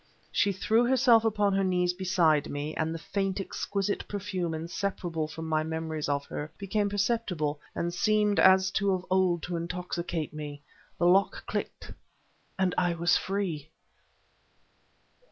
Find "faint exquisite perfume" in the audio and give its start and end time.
2.97-4.55